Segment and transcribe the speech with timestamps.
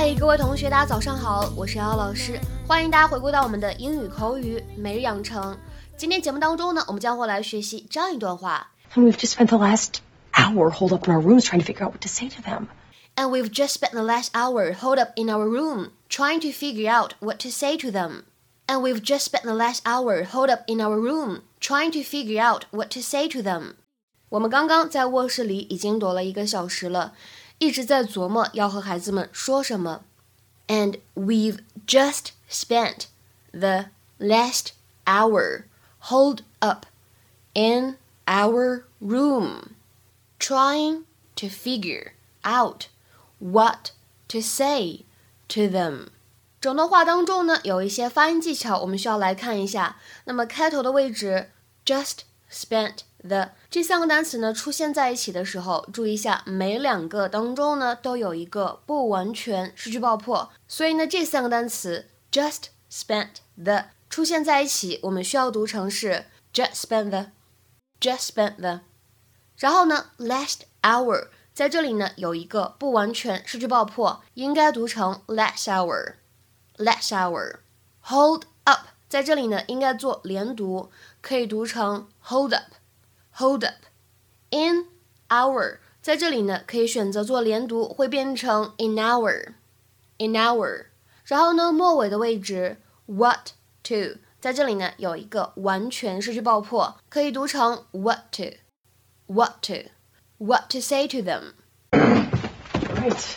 [0.00, 2.38] 嗨，各位同学，大家早上好，我是瑶瑶老师，
[2.68, 5.58] 欢迎大家回归到我们的英语口语每日养成。
[5.96, 8.70] 今天节目当中呢，我们将会来学习这样一段话。
[8.94, 9.94] And we've just spent the last
[10.34, 12.68] hour holed up in our rooms trying to figure out what to say to them.
[13.16, 16.88] And we've just spent the last hour holed up in our room trying to figure
[16.88, 18.22] out what to say to them.
[18.68, 22.40] And we've just spent the last hour holed up in our room trying to figure
[22.40, 23.74] out what to say to them.
[24.28, 27.14] 我们刚刚在卧室里已经躲了一个小时了。
[27.57, 30.03] 一直在琢磨要和孩子们说什么。
[30.67, 33.05] And we've just spent
[33.51, 34.69] the last
[35.05, 35.65] hour
[36.03, 36.85] holed up
[37.53, 39.75] in our room
[40.39, 41.03] trying
[41.35, 42.13] to figure
[42.43, 42.87] out
[43.39, 43.91] what
[44.29, 45.05] to say
[45.49, 46.07] to them。
[46.61, 49.97] 整段话当中呢，有一些发音技巧，我们需要来看一下。
[50.23, 51.51] 那么开头的位置，
[51.85, 52.19] just
[52.49, 52.99] spent。
[53.26, 68.80] the 这三个单词呢出现在一起的时候，注意一下，每两个当中呢都有一个不完全失去爆破，所以呢这三个单词 just spent the 出现在一起，我们需要读成是 just spent the，just spent the。
[69.56, 77.56] 然后呢 last hour 在这里呢有一个不完全失去爆破，应该读成 last hour，last hour。
[78.02, 82.72] hold up 在这里呢应该做连读，可以读成 hold up。
[83.38, 83.86] holed up
[84.50, 84.86] in
[85.28, 89.54] our，在这里呢可以选择做连读，会变成 in our
[90.18, 90.86] in our。
[91.24, 93.50] 然后呢，末尾的位置 what
[93.82, 98.44] to，在这里呢有一个完全失去爆破，可以读成 what to
[99.26, 99.90] what to
[100.38, 101.52] what to say to them.
[101.92, 103.36] Right,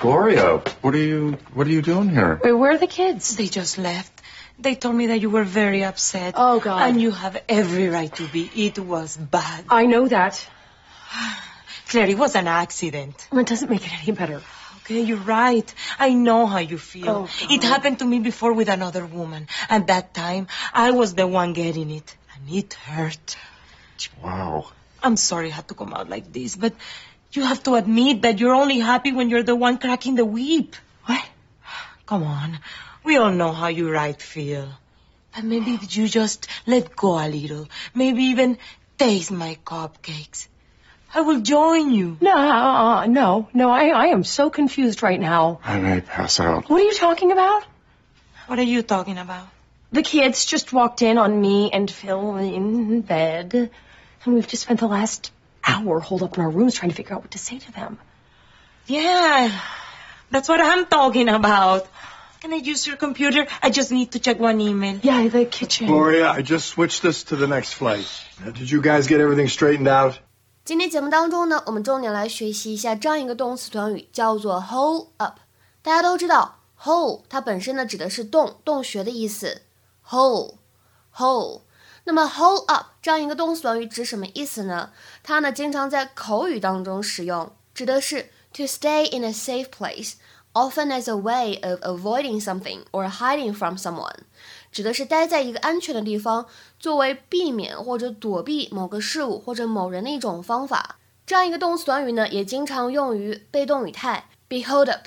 [0.00, 2.38] Gloria, what are you what are you doing here?
[2.42, 3.36] Wait, where are the kids?
[3.36, 4.11] They just left.
[4.62, 6.34] They told me that you were very upset.
[6.36, 6.88] Oh, God.
[6.88, 8.50] And you have every right to be.
[8.54, 9.64] It was bad.
[9.68, 10.48] I know that.
[11.88, 13.26] Claire, it was an accident.
[13.32, 14.40] It doesn't make it any better.
[14.78, 15.74] Okay, you're right.
[15.98, 17.08] I know how you feel.
[17.08, 19.48] Oh, it happened to me before with another woman.
[19.68, 22.16] And that time, I was the one getting it.
[22.34, 23.36] And it hurt.
[24.22, 24.68] Wow.
[25.02, 26.74] I'm sorry it had to come out like this, but
[27.32, 30.76] you have to admit that you're only happy when you're the one cracking the whip.
[31.06, 31.24] What?
[32.06, 32.58] Come on.
[33.04, 34.68] We all know how you right feel.
[35.34, 37.68] But maybe you just let go a little.
[37.94, 38.58] Maybe even
[38.98, 40.48] taste my cupcakes.
[41.14, 42.16] I will join you.
[42.20, 43.70] No, uh, no, no.
[43.70, 45.60] I, I am so confused right now.
[45.64, 46.70] I may pass out.
[46.70, 47.64] What are you talking about?
[48.46, 49.48] What are you talking about?
[49.92, 53.70] The kids just walked in on me and Phil in bed.
[54.24, 55.32] And we've just spent the last
[55.64, 57.98] hour holed up in our rooms trying to figure out what to say to them.
[58.86, 59.60] Yeah,
[60.30, 61.86] that's what I'm talking about.
[62.41, 63.47] Can I use your computer?
[63.61, 64.99] I just need to check one email.
[65.01, 65.87] Yeah, the kitchen.
[65.87, 68.05] Gloria, I just switched this to the next flight.
[68.39, 70.19] Now, did you guys get everything straightened out?
[70.63, 75.39] 今天节目当中呢，我们重点来学习一下这样一个动词短语，叫做 hold up。
[75.81, 79.63] 大家都知道，hold 它本身呢指的是动洞穴的意思，
[80.03, 80.55] hold
[81.15, 81.61] hold。
[82.03, 84.91] 那么 hold up 这样一个动词短语指什么意思呢？
[85.23, 90.13] 它呢经常在口语当中使用，指的是 to stay in a safe place。
[90.54, 94.20] often as a way of avoiding something or hiding from someone，
[94.70, 96.46] 指的是待在一个安全的地方，
[96.78, 100.96] 作为避免或者躲避某个事物或者某人的一种方法。
[101.24, 105.06] 这样一个动词短语呢，也经常用于被动语态，be holed up。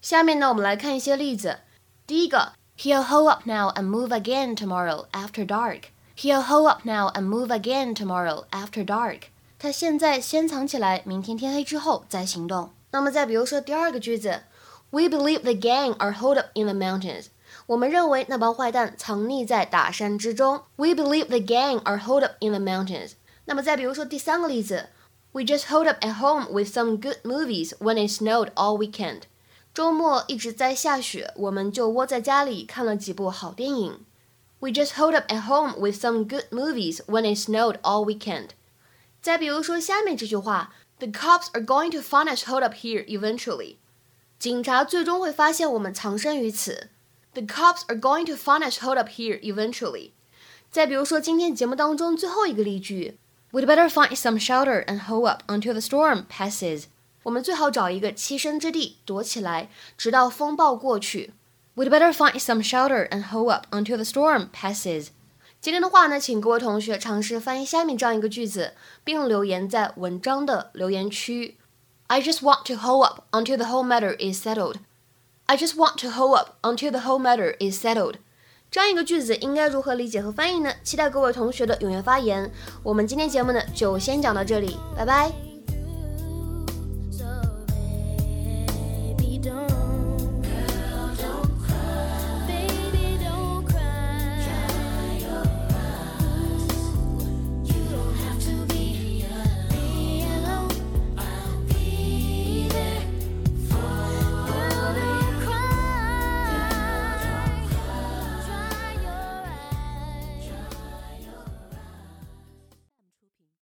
[0.00, 1.58] 下面呢，我们来看一些例子。
[2.06, 5.82] 第一个，He'll hold up now and move again tomorrow after dark.
[6.16, 9.22] He'll hold up now and move again tomorrow after dark.
[9.58, 12.70] 他现在先藏起来，明天天黑之后再行动。
[12.90, 14.42] 那么再比如说第二个句子。
[14.91, 17.27] We believe the gang are holed up in the mountains.
[17.65, 20.63] 我们认为那帮坏蛋藏匿在大山之中。
[20.75, 23.13] We believe the gang are holed up in the mountains.
[23.45, 24.89] 那么再比如说第三个例子，
[25.31, 29.23] We just holed up at home with some good movies when it snowed all weekend.
[29.73, 34.05] 周末一直在下雪，我们就窝在家里看了几部好电影。
[34.59, 38.49] We just holed up at home with some good movies when it snowed all weekend.
[39.21, 43.75] 再比如说下面这句话，The cops are going to find us holed up here eventually.
[44.42, 46.88] 警察最终会发现我们藏身于此。
[47.32, 50.10] The cops are going to find us holed up here eventually。
[50.68, 53.20] 再比如说今天节目当中最后一个例句
[53.52, 56.86] ，We'd better find some shelter and hold up until the storm passes。
[57.22, 61.34] 我们最好找一个栖身之地躲起来，直到风暴过去。
[61.76, 65.10] We'd better find some shelter and hold up until the storm passes。
[65.60, 68.74] 今天的话呢，请各位同学尝试翻译下面这样一个句子，
[69.04, 71.58] 并留言在文章的留言区。
[72.12, 74.76] I just want to hold up until the whole matter is settled.
[75.46, 78.16] I just want to hold up until the whole matter is settled.
[78.70, 80.74] 这样一个句子应该如何理解和翻译呢？
[80.82, 82.52] 期待各位同学的踊跃发言。
[82.82, 85.51] 我们今天节目呢就先讲到这里，拜拜。